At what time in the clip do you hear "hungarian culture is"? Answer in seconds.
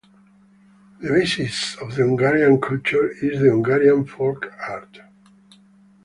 2.07-3.39